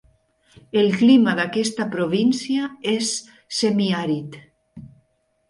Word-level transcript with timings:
El 0.83 0.87
clima 1.01 1.35
d'aquesta 1.39 1.87
província 1.91 2.71
és 2.95 3.11
semiàrid. 3.61 4.41